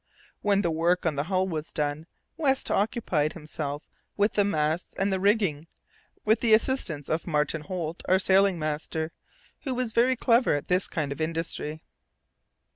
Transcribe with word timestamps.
When 0.41 0.63
the 0.63 0.71
work 0.71 1.05
on 1.05 1.15
the 1.15 1.25
hull 1.25 1.47
was 1.47 1.71
done, 1.71 2.07
West 2.35 2.71
occupied 2.71 3.33
himself 3.33 3.87
with 4.17 4.33
the 4.33 4.43
masts 4.43 4.95
and 4.95 5.13
the 5.13 5.19
rigging, 5.19 5.67
with 6.25 6.39
the 6.39 6.55
assistance 6.55 7.07
of 7.07 7.27
Martin 7.27 7.61
Holt, 7.61 8.01
our 8.07 8.17
sailing 8.17 8.57
master, 8.57 9.11
who 9.59 9.75
was 9.75 9.93
very 9.93 10.15
clever 10.15 10.55
at 10.55 10.69
this 10.69 10.87
kind 10.87 11.11
of 11.11 11.21
industry. 11.21 11.83